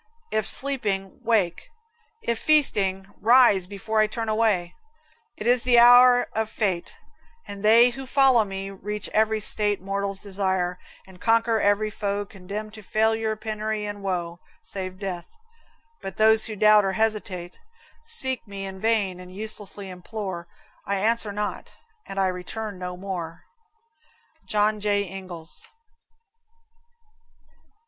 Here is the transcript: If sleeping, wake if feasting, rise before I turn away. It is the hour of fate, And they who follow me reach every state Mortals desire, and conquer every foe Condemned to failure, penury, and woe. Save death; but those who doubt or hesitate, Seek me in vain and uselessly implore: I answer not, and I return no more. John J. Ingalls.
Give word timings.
If 0.31 0.47
sleeping, 0.47 1.19
wake 1.23 1.69
if 2.23 2.39
feasting, 2.39 3.05
rise 3.21 3.67
before 3.67 3.99
I 3.99 4.07
turn 4.07 4.29
away. 4.29 4.73
It 5.37 5.45
is 5.45 5.61
the 5.61 5.77
hour 5.77 6.27
of 6.33 6.49
fate, 6.49 6.95
And 7.47 7.61
they 7.63 7.91
who 7.91 8.07
follow 8.07 8.43
me 8.43 8.71
reach 8.71 9.09
every 9.09 9.39
state 9.39 9.79
Mortals 9.79 10.17
desire, 10.17 10.79
and 11.05 11.21
conquer 11.21 11.59
every 11.61 11.91
foe 11.91 12.25
Condemned 12.25 12.73
to 12.73 12.81
failure, 12.81 13.35
penury, 13.35 13.85
and 13.85 14.01
woe. 14.01 14.39
Save 14.63 14.97
death; 14.97 15.35
but 16.01 16.17
those 16.17 16.45
who 16.45 16.55
doubt 16.55 16.83
or 16.83 16.93
hesitate, 16.93 17.59
Seek 18.01 18.47
me 18.47 18.65
in 18.65 18.79
vain 18.79 19.19
and 19.19 19.31
uselessly 19.31 19.87
implore: 19.91 20.47
I 20.83 20.95
answer 20.95 21.31
not, 21.31 21.73
and 22.07 22.19
I 22.19 22.25
return 22.25 22.79
no 22.79 22.97
more. 22.97 23.43
John 24.47 24.79
J. 24.79 25.03
Ingalls. 25.07 25.61